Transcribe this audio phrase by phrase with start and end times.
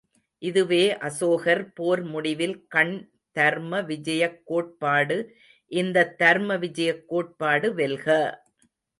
[0.41, 2.93] இதுவே அசோகர் போர் முடிவில் கண்
[3.35, 5.17] தர்ம விஜயக் கோட்பாடு
[5.71, 8.07] இந்தத் தர்ம விஜயக் கோட்பாடு வெல்க!